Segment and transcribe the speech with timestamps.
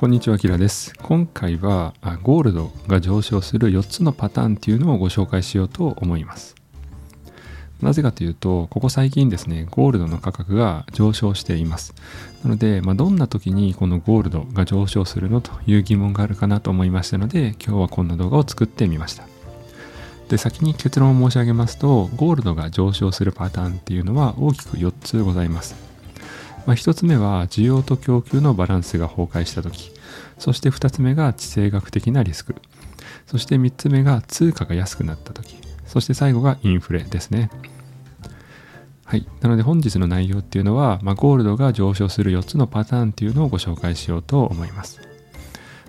[0.00, 0.94] こんにちは、キラです。
[1.02, 1.92] 今回は
[2.22, 6.54] ゴールドが上昇する4つのパターンっていうのをご紹介しようと思います。
[7.82, 11.92] なぜかというと、ここ最近ですね、ゴールドの価格が上昇しています。
[12.42, 19.24] なので、まあ、どんな時にこのゴールドが上昇するのという疑問があるかなと思いましたので、今日はこんな動画を作ってみました。
[20.30, 25.89] で、先に結論を申し上げますと、ゴールドが上昇するパターンっていうのは大きく4つございます。
[26.66, 29.92] まあ、1つ目は需要と供給のバランスが崩壊した時。
[30.38, 32.54] そして2つ目が地政学的なリスク。
[33.26, 35.56] そして3つ目が通貨が安くなった時。
[35.86, 37.50] そして最後がインフレですね。
[39.04, 39.26] はい。
[39.40, 45.00] なので本日の内容っていうのは、まあ、ゴールドが上昇する4つのパターンっていうのをご紹介しようと思います。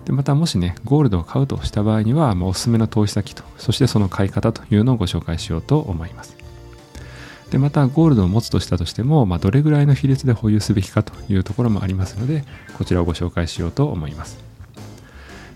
[0.04, 6.41] でまたもしねゴールドを買うとした場合には、まあ、おすすめの投資先とそしてその買い方というのをご紹介しようと思います。
[7.52, 12.44] でまたゴールドを持つとしたとしても、まあ、どれぐらいの比率で保有すべきかというところもありますので
[12.78, 14.42] こちらをご紹介しようと思います、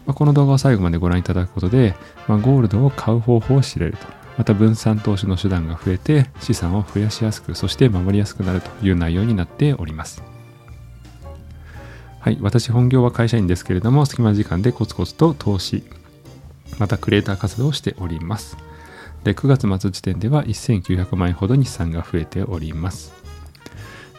[0.04, 1.94] まあ、この動画を最後までご覧いただくことで、
[2.28, 4.16] まあ、ゴールドを買う方法を知れると。
[4.36, 10.22] また分散投資の手段が増えて資産を増やしやすくそして守りやすくなるという内容になっております。
[12.20, 15.84] はい私本業は会社員ですけれども隙間時間でコツコツと投資
[16.78, 18.58] またクリエイター活動をしております。
[19.26, 23.12] で9月末時点では1900万円ほどに資産が増えております。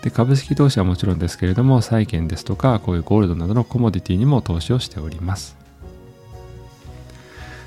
[0.04, 5.56] で株式投資はもちろんですけれども債券ですとかこういうゴールドなどのコモディティにも投資をしております。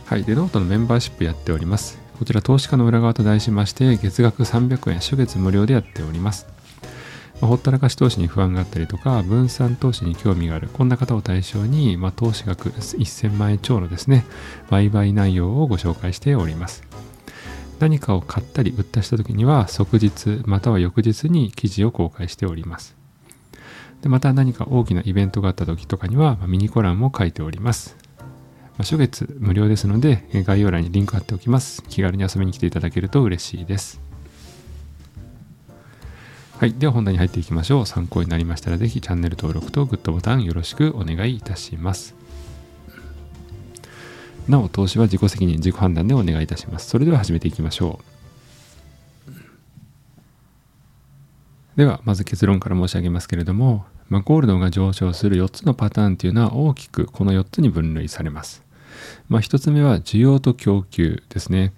[0.05, 0.25] はい。
[0.25, 1.99] でノートのメンバーシップやっております。
[2.19, 6.47] こちら投資家の裏側と題しまして月額300円初月無料でやっております。
[7.41, 14.27] ま、ほったらかし投資に不安があったりとか、分散投資に興味がある、こんな方を対象に、まあ、投資額1000万円超のですね、
[14.69, 16.83] 売買内容をご紹介しております。
[17.81, 22.95] 何かを買ったり売ったした時には即日または翌日に記事を公開しております。
[24.03, 27.97] でまた何か大きなイベントがあった時とかにはミニコラムも書いております。
[28.77, 31.83] ま初月無料ですので概要欄にリンク貼っておきます。
[31.89, 34.01] 気軽に遊びに来ていただけると嬉しいです。
[36.59, 36.75] はい。
[36.75, 37.87] では本題に入っていきましょう。
[37.87, 42.20] 参考になりましたらぜひチャンネル登録とグッドボタンよろしくお願いいたします。
[44.49, 46.89] なお、投資は自己責任、自己判断でお願いいたします。
[46.89, 48.21] それでは始めていきましょう。
[51.77, 58.63] では、まず結論から申し上げますけれども、まあ、ゴールドが上昇する4つのパターンというのは大きくこの4つに分類されます。
[59.29, 61.73] まあ、1つ目は需要と供給ですね。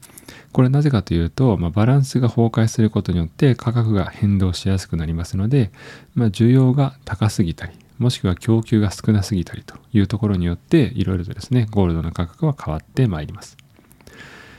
[0.52, 5.70] これはなぜかというと、まあ、バランスが崩壊することによって価格が変動しやすくなりますので、
[6.14, 13.56] まあ、需要が高すぎたり、もしくは供給が少なすぎたりというところによっていろいろとですねゴールドの価格は変わってまいります。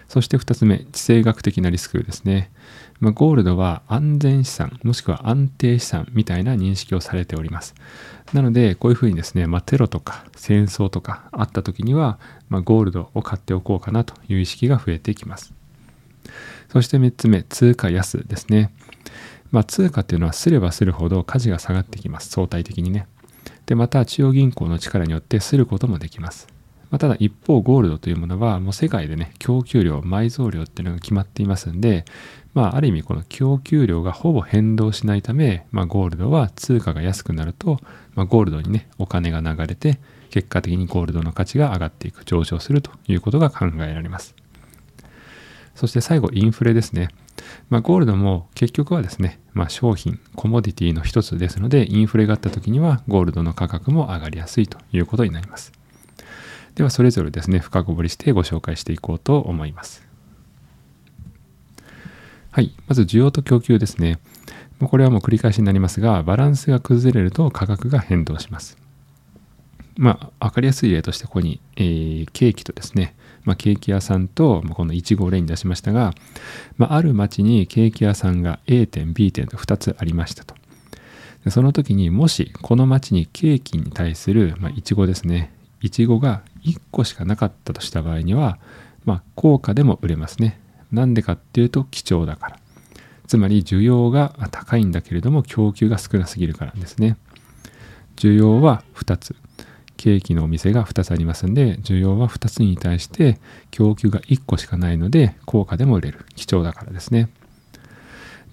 [0.08, 2.52] そして2つ目地政学的なリスクですね、
[3.00, 7.76] ま、ゴールドは安全資産もしくは安定資産みたいな認識をされております。
[8.32, 15.54] なのでこういうふうにですね、まあ、テロとか戦争とかあった時には、まあ、ゴールドを買っておこうかなという意識が増えてきます。
[16.72, 18.72] そして3つ目通貨安ですね。
[19.52, 22.30] まあ、通貨っていうのはすればするほど価値が下がってきます。
[22.30, 23.08] 相対的にね。
[23.66, 26.48] で、また中央銀行の力によってすることもできます。
[26.94, 32.06] まあ、ただ一方ゴールドというものはもう世界でね、供給量、埋蔵量っていうのが決まっていますんで、
[32.54, 37.80] まあある意味この供給量がほぼ変動しないため、まあゴールドは通貨が安くなると、
[38.14, 40.00] まあゴールドにね、お金が流れて、
[40.30, 44.36] 結果的にゴールドの価値が上がっていく、上昇するということが考えられます。
[45.74, 47.08] そして最後、インフレですね。
[47.70, 55.72] まあ、ゴールドも結局はですね、まあ、商品、コモディティの一つですので、インフレがあった時にはゴールドの価格も上がりやすいということになります。
[56.76, 60.08] では、それぞれですね、深掘りしてご紹介していこうと思います。
[62.52, 62.76] はい。
[62.88, 64.20] まず、需要と供給ですね。
[64.80, 68.78] これはもう繰り返しになりますが、バランスが崩れると価格が変動します。
[69.96, 76.14] まあ、わかりやすい例として、ここに、えー、ケーキとですね、まあ、ケーキ屋さんと、まあ、このいちごを例に出しましたが、
[76.78, 80.56] まあ、ある町にケーキ屋さんが A 店 B 店と2つありましたと。
[81.44, 85.52] でその時にもしこの町にケーキに対する、まあ、いちごですね
[85.82, 88.58] いちごが1個しかなかったとした場合には、
[89.04, 90.60] まあ、高価でも売れますね。
[90.92, 92.60] なんでかっていうと貴重だから。
[93.28, 97.18] つまり需要が高いんだけれども供給が少なすぎるからですね。
[98.16, 99.36] 需要は2つ。
[99.98, 103.40] ケーキのお店が2つありますんで、需要は2つに対して
[103.72, 106.26] 供給が1個しかないので、高価でも売れる。
[106.36, 107.30] 貴重だからですね。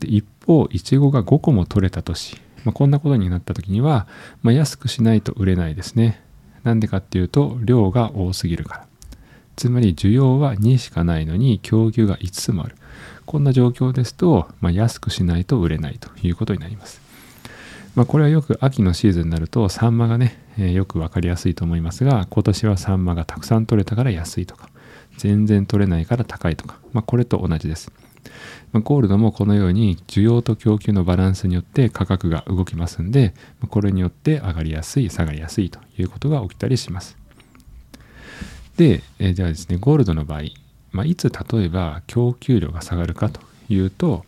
[0.00, 4.06] で一方、いちごが5個も取れた年、まあ、こんなことになった時には、
[4.42, 6.22] まあ、安くしないと売れないですね。
[6.62, 8.86] なんでかっていうと、量が多すぎるから。
[9.56, 12.76] つまり需要は2しかないのに供給が5つもある。
[13.26, 17.09] こんな状況ですと、まあ、安くしないと売れないということになります。
[17.94, 24.68] まあ、これはよく秋のシーズンになるとサンマがね、えー、よく分かりやすいと思いますが今年はサンマがたくさん取れたから安いとか
[25.16, 27.92] 全然取れないから高いとか、まあ、これと同じです。
[28.72, 33.34] まあ、ゴールドもこのように需要と供給のバランスによって価格が動きますんで、
[33.68, 37.16] これによって上がりやすい、下がりやすいということが起きたりします。
[38.76, 40.42] で、えー、じゃあですね、ゴールドの場合、
[40.92, 44.24] まあ、いつ例えば供給量が下がるかというと、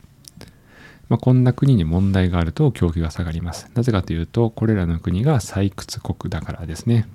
[1.12, 3.70] まあ、こんな国に問題があると供給が下がります。
[3.74, 7.06] なぜかというと、これらの国が採掘国だからですね。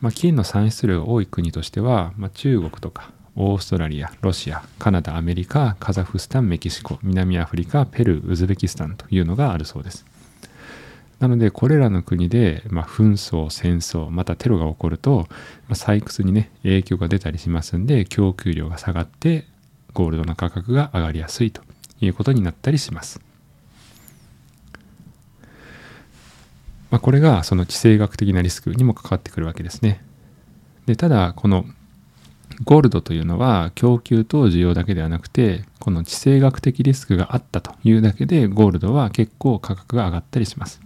[0.00, 10.04] まあ、金の産出量が多い国としては、まあ、中国とかオーストラリア、ロシア、カナダ、アメリカ、カザフスタン、メキシコ、南アフリカ、ペルー、ウズベキスタンというのがあるそうです。
[11.20, 15.28] なので、これらの国で、まあ、紛争、戦争、またテロが起こると、
[15.68, 19.46] まあ、採掘にね、影響が出たりしますんで、供給量が下がって、
[19.94, 21.62] ゴールドの価格が上がりやすいと
[22.02, 23.20] いうことになったりします。
[26.90, 30.04] まあ、これがその地政学的なリスクにも関わってくるわけですね。
[30.84, 31.64] でただこの
[32.64, 40.80] ゴールドというのは供給と需要だけではなくてこの地政学的リスクがあったというだけでゴールドは結構価格が上がったりします。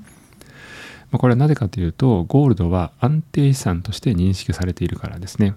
[1.11, 5.55] まあ、これはなぜかというとゴールドは安定資産として認識されているからですね。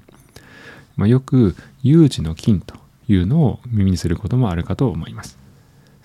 [0.96, 2.76] まあ、よく有事の金と
[3.08, 5.38] いうのを耳にすることもあるかと思います。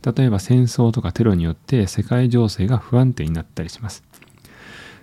[0.04, 4.02] 例えば戦争とかテロによって世界情勢が不安定になったりします。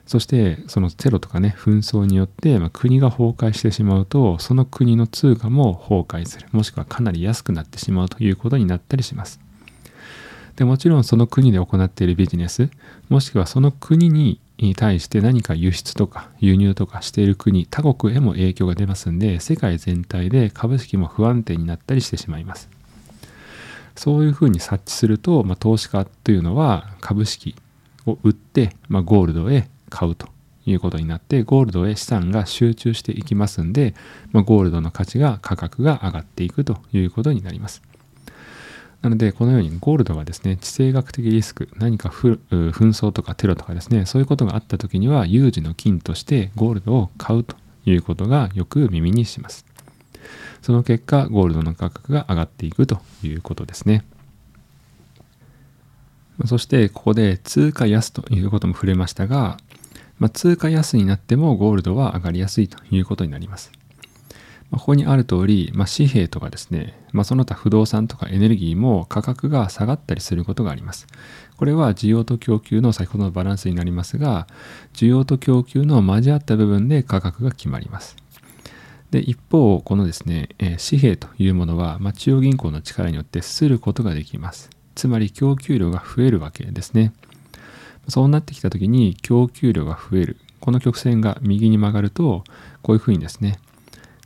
[0.05, 9.39] そしてそのテロとかね紛争によって、ま、国が崩壊してしまうとその国の通貨も崩壊するもしくはかなり安くなってしまうということになったりします。
[10.55, 12.69] でもちろんその国で行っているビジネス
[13.09, 14.39] もしくはその国に
[14.75, 22.80] 対して何か輸出とか輸入とかしている国他国へも影響が出ますんで世界全体で株式も不安定になったりしてしまいます。
[23.95, 27.55] そういうふうに察知すると、まあ、投資家というのは株式
[28.05, 30.27] を売って、まあ、ゴールドへ買うと
[30.65, 33.93] いうことになってゴールドへ資産が集中していきますんで、
[34.31, 37.81] まあ、ゴールドの価値が価格が上がっていくということになります。
[39.01, 42.37] なのでこのようにゴールドはですね地政学的リスク何か紛
[42.69, 47.55] 争とかテロとかですねそういうことがあった時には有事の金としてゴールドを買うと
[47.85, 49.65] いうことがよく耳にします。
[50.61, 54.05] その結果ゴールドの価格が上がっていくということですね。
[56.45, 59.57] そしてここで通貨安ということも触れましたが
[60.21, 63.71] まあ、通貨安になってもゴールドは上がりやすいということになります。
[64.69, 71.07] まあ、ここにある通り、まあ、紙幣とかですね、まあ、その他不動産とかエネルギーも価格が下がったりすることがあります。
[71.57, 74.45] これは需要と供給の先ほどのバランスになりますが、
[74.93, 78.15] 需要と供給の交わった部分で価格が決まります。
[79.11, 84.69] で一方、このですね、えー、紙幣というものは、まあ、中央銀行の力によってすることができます。
[84.95, 87.13] つまり供給量が増えるわけですね。
[88.07, 92.43] そうなってきた時に供給量が増えるこの曲線が右に曲がると
[92.81, 93.59] こういうふうにですね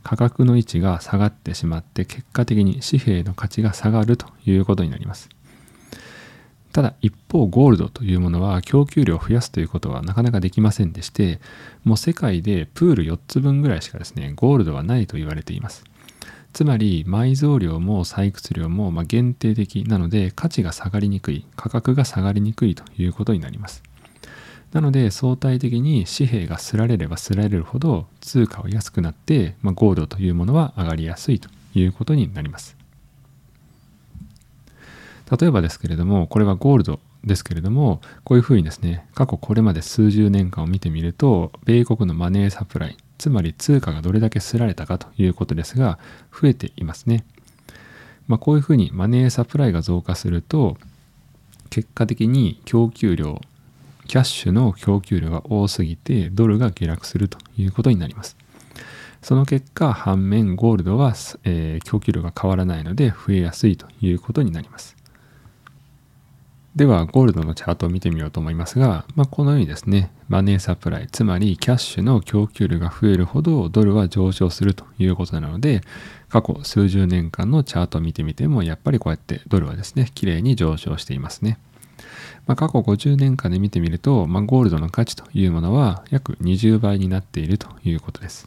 [0.02, 5.28] 価格の位置が下がってしまって結果的に紙幣の価値が下がるということになります
[6.76, 11.40] ただ一方ゴールドというものは供給量を増やすということはなかなかできませんでして
[11.84, 15.84] もう世界でプール4つ分ぐらいしかですねゴールドはないと言われています。
[16.52, 23.82] つまり埋蔵量も採掘量もま限定的なので価値が下がりにくい価格が下がりにくいということになります。
[24.74, 32.76] なので相対的に紙幣がすられればすられるほど通貨は安くなって、まあ、ゴールドというものは上がりやすいということになります。
[35.30, 45.98] 例えばですけれどもこれはゴールドですけれどもこういうふうにですね過去これまで数十年間を見てみると米国のマネーサプライつまり通貨がどれだけすられたかということですが
[46.32, 47.24] 増えていますね。
[48.28, 50.76] まあ、こういうふうにマネーサプライが増加すると
[51.70, 53.40] 結果的に供給量
[54.08, 58.36] キャッシュの供給量が多すぎてドルが下落するということになります。
[59.22, 64.95] その結果反面ゴールドは、えー、供給量が変わらないので増えやすいということになります。
[66.76, 75.80] では、ゴールドのチャートを見てみようと思いますが、まあ、このようにですね、マネーサプライ、つまりキャッシュの供給量が増えるほどドルは上昇するということなので、
[76.28, 81.58] 過去数十年間のチャートを見てみても、やっぱりこうやってドルはですね、綺麗に上昇していますね。
[82.46, 88.46] まあ、過去50年間で見てみると、まあ、ゴールドの価値というものは約20倍になっているということです。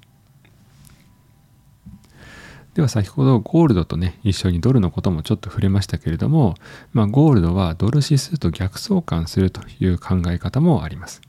[2.74, 6.56] では先ほどゴールドとね一緒にドルのこともちょっと触れましたけれども、
[6.94, 11.22] まあ、ゴールドはドル指数と逆相関するという考え方もあります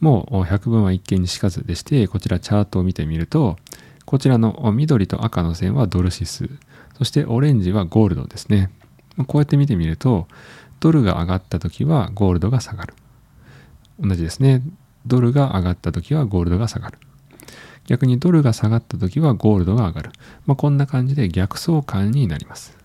[0.00, 3.56] もう百分は一見にしかずでしてこちらチャートを見てみると
[4.04, 6.48] こちらの緑と赤の線はドル指数
[6.96, 8.70] そしてオレンジはゴールドですね
[9.26, 10.28] こうやって見てみると
[10.80, 12.94] ドルが上がった時はゴールドが下がる。
[13.98, 14.62] 同じですね。
[15.06, 16.98] ドルが上がった時はゴールドが下がる。
[17.88, 20.10] 逆にドルが下がった時はゴールドが上がる。
[20.44, 22.76] まあ、こんな感じで逆相関になります。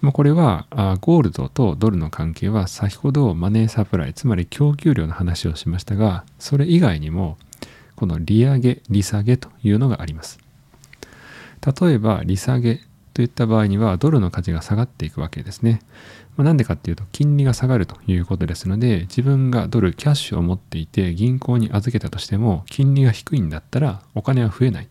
[0.00, 7.36] まあ、これはあゴールドとドルの関係は先ほどマネーサプライ、つまり供給量の話をしましたが、それ以外にも
[7.96, 10.38] この利上げ、利下げというのがあります。
[11.82, 12.80] 例えば利下げ
[13.20, 15.82] といった場合にはドルの価値が下がっていくわけですね。
[16.38, 24.88] まあ、なんでかっていうと金利が下がるということですので自分がドルキャッシュを持っていて銀行に預けたとしても金利が低いんだったらお金は増えない。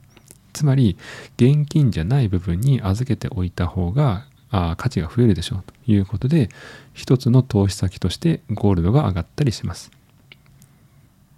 [0.53, 0.95] つまり
[1.37, 6.49] 現金じゃない部分に預けておいた方があ価値が増えるでしょうということで
[6.93, 9.89] 一つの投資先としてゴールドが上がったりします。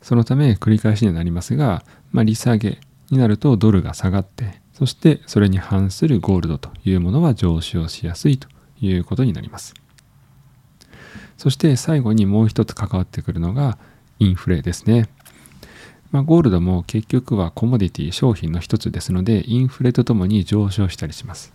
[0.01, 2.81] そのため繰り返しになりますが、まあ、利下げ
[3.11, 8.47] になるとドルが下がってそしてそれに反するゴールドというものは上昇しやすいと
[8.81, 9.75] いうことになります。
[11.37, 13.77] そして最後にもう一つ関わってくるのが
[14.17, 15.07] インフレですね。
[16.09, 21.53] まあ、ゴールドも結局はコモディティ商品の一つですのでインフレとともに上昇したりします。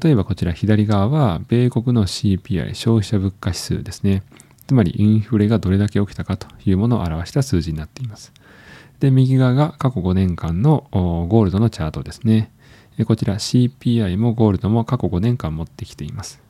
[0.00, 4.22] 例えばこちら左側は米国の CPI 消費者物価指数ですね。
[4.68, 8.32] つまりインフレがどれだけ起きたかというものを表した数字になっています。
[9.00, 12.50] で、右側が過去5年間のゴールドのチャートですね。
[13.06, 16.42] こちら CPI もゴールドも過去5年間持ってきています。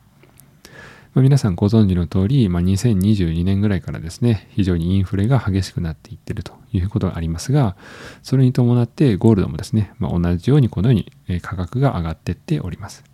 [1.14, 7.76] まあ、皆さんご存知の通り、まあ、2022年ぐらいからですね、非常にインフレが激しくなっていってるということがありますが、
[8.22, 13.04] それに伴ってゴールドもですね、まあ、同じようにこのように価格が上がっていっております。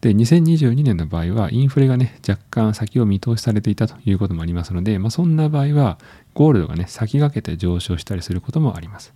[0.00, 5.98] で、2022年の場合はインフレがね、若干先を見通しされていたということもありますので、まあ、そんな場合は
[6.32, 9.12] ゴールドがね、先駆けて上昇したりすることもあります。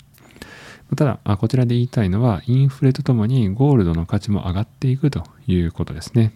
[0.97, 6.35] ただ、こちらで言いたいのは、インフレとともにゴールドの価値も上がっていくということですね。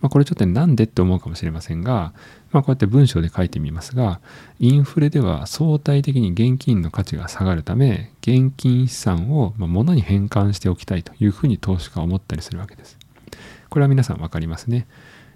[0.00, 2.12] まあ、これちょっとなんでって思うかもしれませんが、
[2.50, 4.20] まあ、こうやって文章で書いてみますが、
[4.58, 13.01] インフレでは相対的に現金の価値が下がるため、現金資産を物に変換しておきたいというふうに投資家は思ったりするわけです。
[13.72, 14.86] これは皆さん分かりますね。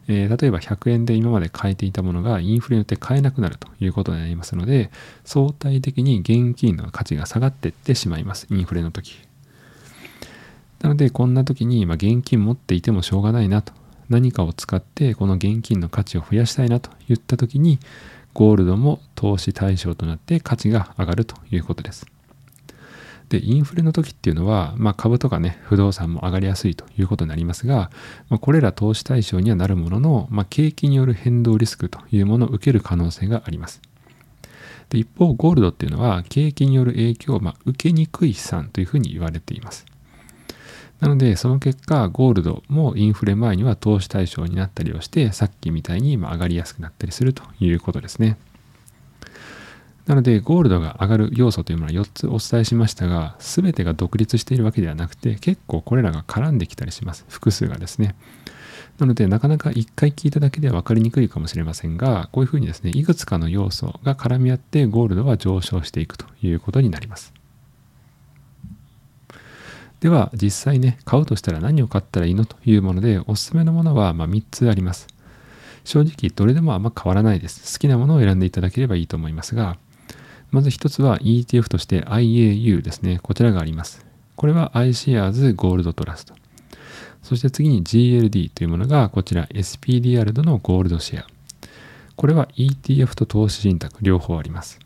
[0.09, 4.90] えー、例えば100円で今まで買えていたものがインフレによって買えなくなるということになりますので
[5.25, 8.47] 相対的に現金の価値が下がっていってしまいます。
[8.50, 9.19] インフレの時。
[10.83, 13.73] なのでこんな時に、ま、現金持っていてもしょうがないなと。
[14.11, 17.78] 何かを使ってこの現金の価値を増やしたいなと言った時に
[18.35, 22.07] ゴールドも投資対象となって価値が上がるということです。
[23.28, 27.90] で、インフレの時っていうのは、まあ、株とかね、不動産も上がりやすいということになりますが、
[28.28, 33.83] まあ、これら投資対象にはなるものの、まあ、景気による変動リスクというものを受ける可能性があります。
[34.90, 39.87] で一方、ゴールドっていうのは、景気による影響を、まあ、受けにくい資産というふうに言われています。
[41.00, 48.38] なので、その結果、ゴールドもインフレ前には投資対象になったりをして、さっきみたいに上がりやすくなったりするということですね。
[50.06, 57.25] なので、ゴールドが上がる要素というものは4つお伝えしましたが、全てが独立しているわけではなくて、結構これらが絡んできたりします。
[57.28, 58.14] 複数がですね。
[58.98, 67.34] なので、なかなか1回聞いただけでは分かりにくいかもしれませんが、こういうふうにですね、いくつかの要素が絡み合ってゴールドは上昇していくということになります。
[69.98, 75.08] では、実際ね、買うとしたら何を買ったらいいのというもので、おすすめのものはま3つあります。
[75.84, 77.75] 正直、どれでもあんま変わらないです。
[77.75, 79.78] 好きなものを選んでいただければいいと思いますが、
[80.50, 83.18] まず一つは ETF として IAU ですね。
[83.22, 84.04] こちらがあります。
[84.36, 86.32] これは iShares Gold Trust。
[87.22, 91.26] そして次に GLD というものがこちら SPDR のゴールドシェア。
[92.14, 94.78] これは ETF と投資信託両方あります。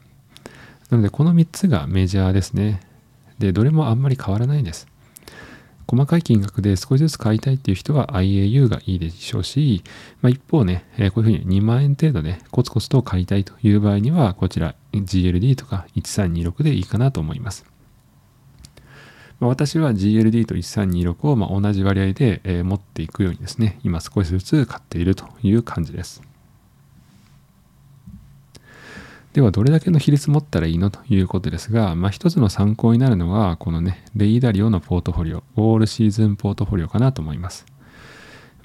[0.91, 2.81] なのでこの3つがメジャーですね。
[3.39, 4.89] で、どれもあんまり変わらないです。
[5.91, 9.83] 細かい金額で少しずつ買いたいっていう人は IAU がいいでしょうし、
[10.23, 17.67] まあ、一方ね、えー、こういうふうに2万円程度でコツコツと買いたいという場合には、こちら GLD とか1326でいいかなと思います。
[19.41, 26.23] まあ、私は GLD と1326をま同じ割合で、えー、持っていくようにですね、今少しずつ買っているという感じです。
[29.33, 37.67] ではどれだけの比率持ったらいいのということですが、まあ、一つの参考になるのはこのねレイダリオのポートフォリオオールシーズンポートフォリオかなと思います。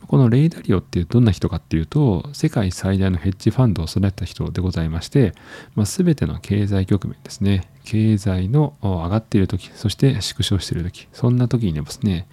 [0.07, 5.33] このレイダリオってどんな人かっていうと世界最大のヘッジファンドを育てた人でございまして、
[5.73, 12.27] まあ、全ての経済局面ですね経済の上がっている時そして縮小している時そんな時にですね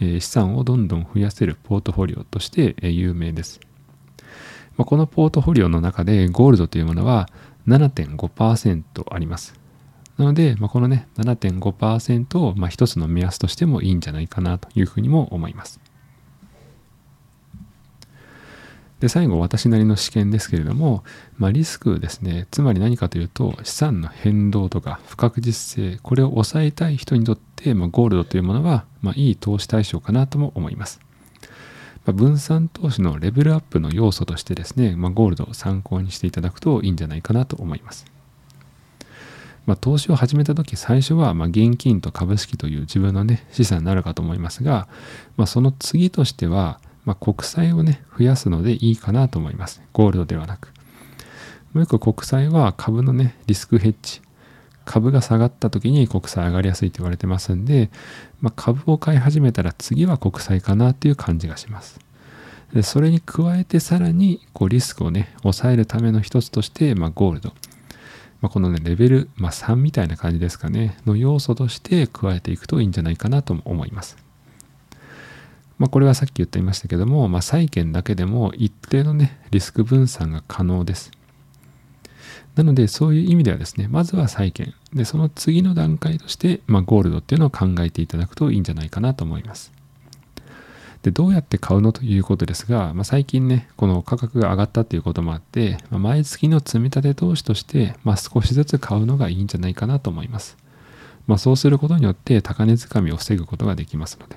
[0.00, 3.60] 資産をどんどん増やせるポートフォリオとして有名です。
[4.76, 7.28] このポートフォリオの中でゴールドというものは
[7.66, 9.54] 7.5%あります。
[10.18, 15.80] なので、まあ、このね、7.5%を、まあ、一つの目安としてもいいんじゃないかなというふうにも思います。
[19.00, 21.02] で、最後、私なりの試験ですけれども、
[21.36, 31.00] まあ、リスクですね、つまり何かというと、資産の変動とか不確実性、これを抑えたい人にとって、まあ、ゴールドというものは、まあ、いい投資対象かなとも思います。
[32.04, 38.06] ま、分散投資のレベルアップの要素としてですね、まあ、ゴールドを参考にしていただくといいんじゃないかなと思います。
[39.66, 44.88] まあ、投資を始めた時最初はま現金と株式という自分のね資産になるかと思いますが、
[45.36, 49.82] まあ、その次としてはま、国債をね、増やすのでいいかなと思います。
[49.92, 50.72] ゴールドではなく。
[51.72, 54.20] もう一個国債は株のね、リスクヘッジ。
[54.84, 57.90] 株が下がった時に国債上がりやすいと言われてますんで、
[58.40, 62.00] まあ、株を買い始めたら次は国債かなっていう感じがします。
[62.72, 67.52] でそれに加えてさらにこうリスクをね、抑えるための一つとして、まあ、ゴールド。
[68.40, 74.16] まあ、このね、レベル、まあ、3みたいな感じですかね、の要素として加えていくといいんじゃないかなと思います。
[75.78, 81.12] まあ、これはさっき言っていましたけども、まあ、債券だけでも一定のね、リスク分散が可能です。
[82.56, 84.74] なので、そういう意味ではですね、まずは債券。
[84.92, 89.72] で、その次の段階として、まあ、ゴールドっていうのを考えていただくといいんじゃないかなと思います。
[91.02, 100.56] で、どうやって買うのということですが、まあ、最近ね、この価格が上がったということもあって、まあ、毎月の積み立て投資として、まあ、少しずつ買うのがいいんじゃないかなと思います。
[101.26, 104.36] まあ、そうすることによって高値掴みを防ぐことができますので。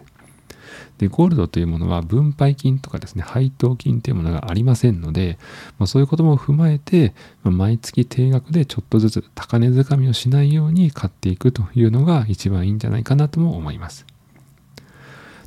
[0.98, 5.38] で、ゴールドというものは分配金とかですね、配当金というものがありませんので、
[5.78, 14.06] まあ、そういうことも踏まえて、まあ、毎月定額でちょっとずつ高値掴みをしないように買っていくというのが一番いいんじゃないかなとも思います。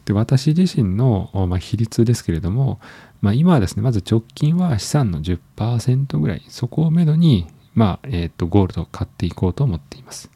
[0.04, 2.80] で私自身の、まあ、比率ですけれども、
[3.20, 10.30] まあ、今はですね、まず直近は資産の10%ぐらい、そこをめどに、まあ、えっ、ー、と、ゴールドを買っていこうと思っています。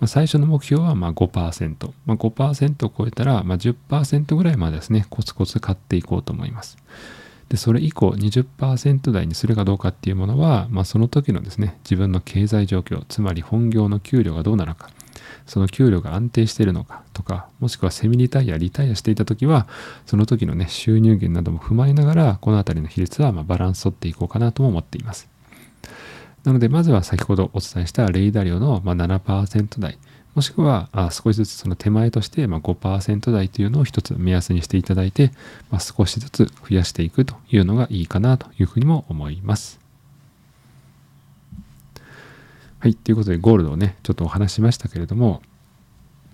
[0.00, 1.92] まあ、最初の目標はまあ5%。
[2.06, 6.78] まあ、5%を超えたらまあ10%ぐらいまでですね、コツコツ買っていこうと思います。
[7.48, 14.90] で、それ以降20%台にするかどうかっていうものは、まあ、その時のですね、自分の経済状況、つまり本業の給料がどうなのか、
[15.46, 19.66] その給料が安定しているのかとか、もしくはセミリタイア、リタイアしていた時は、
[20.04, 25.28] その時のね、収入源なども踏まえながら、この辺りの比率はまバランス取っていこうかなとも思っています。
[26.44, 29.98] なので、まずは先ほどお伝えしたレイダリオの7%台、
[30.34, 35.32] もしくは少しずつその手前として5%台というのを一つ目安にしていただいて、
[35.70, 39.80] ま、少しずつ増やしていくというのがいいかなというふうにも思います。
[42.78, 42.94] はい。
[42.94, 45.42] ということで、ゴールドをね、ちょっとお話しましたけれども、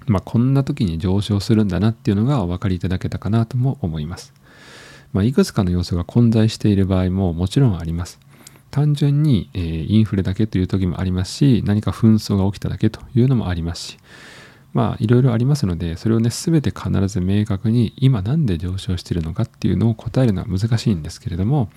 [0.06, 4.34] まあ、こんな時に上昇するんだなっていうのがお分かりいただけたかなとも思います。
[5.14, 8.20] まあ、いくつかの要素が混在している場合ももちろんあります。
[8.74, 13.98] 単純に、えー、インフレだけという時もありますし、何か紛争が起きただけというのもありますし、
[14.72, 21.70] まあいろいろありますので、それをね、すべて必ず明確に今何で上昇しているのかっていうのを答えるのは難しいんですけれども、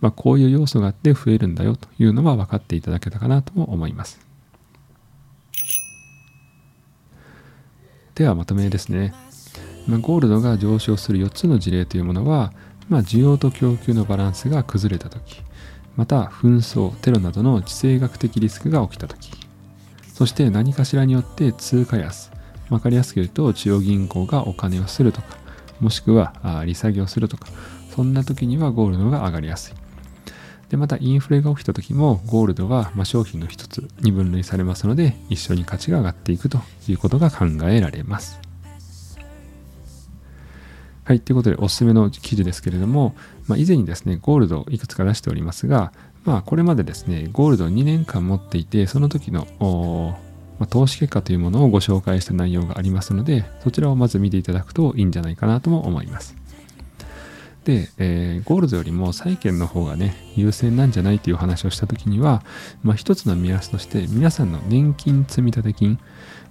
[0.00, 4.18] まあこういう要素があって増えるんだよというのは分かっていただけたかなとも思います。
[8.14, 9.12] ではまとめですね。
[9.86, 12.54] ま、ゴールドが上昇する4つの事例というものは、
[12.88, 15.42] まあ、需要と供給のバランスが崩れた時
[15.98, 19.32] また紛争テロなどの地政学的リスクが起きた時
[20.14, 22.30] そして何かしらによって通貨安
[22.70, 25.36] 分かりやすく言うと中央銀行がお金をするとか
[25.80, 27.48] もしくは利下げをするとか
[27.90, 29.74] そんな時にはゴールドが上がりやすい。
[30.68, 38.47] でまたインフレが起きた時もゴールドはま商品の一つに分類されますので一緒に価値が上がっていくということが考えられます。
[41.08, 41.20] はい。
[41.20, 43.14] ということで、おすすめの記事ですけれども、
[43.46, 45.90] まあ、以前にですね、ゴールドをいくつか出しておりますが、
[46.26, 49.46] まあ、これまでですね、ゴールドを2年間持っていて、その時の、
[50.58, 56.36] まあ、投資結果というものをご紹介した内容がありますので、そちらをまず見ていただくといいんじゃないかなとも思います。
[57.64, 62.42] で、えー、ゴールドよりも債券の方がね、優先なんじゃないという話をした時には、
[62.82, 65.98] まあ、一つの目安として、皆さんの年金積立金、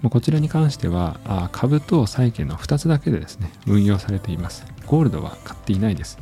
[0.04, 4.66] こちらに関してはあ株と債券の2つだけでですね運用されています。
[4.86, 6.20] ゴールドは買っていないです。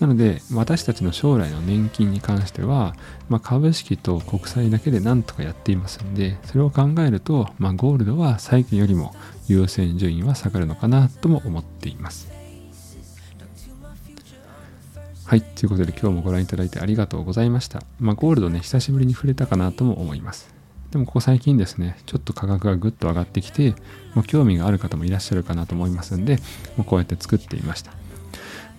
[0.00, 2.94] なので私たちの将来の年金に関しては、
[3.30, 9.14] まあ、株式と国債だけでなんとかやっていますんでそれを考えると、まあ、ゴールドは債券よりも
[9.48, 12.35] 優先順位は下がるのかなとも思っています。
[15.26, 15.42] はい。
[15.42, 17.82] ということで今日もご覧いただいてありがとうございました。
[17.98, 20.54] まあ、ゴールドね、久しぶりに触れたかなとも思います。
[20.92, 23.74] でもここ最近ですね、ちょっと価格がぐっと上がってきて、
[24.14, 26.36] まあ、興味がある方もいらっしゃるかなと思いますんで、
[26.76, 27.90] まあ、こうやって作っていました。
[27.90, 27.96] ま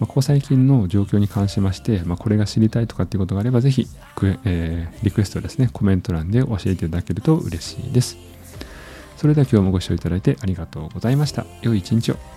[0.04, 3.86] あ、ここ最近の状況に関しまして、まあ、これが知りたいとかっていうことがあれば、ぜひ、
[4.46, 8.16] えー、リクエストですね、コメント欄で教えていただけると嬉しいです。
[9.18, 11.46] それでは今日もご視聴いただいてありがとうございました。
[11.62, 12.37] 良い一日を。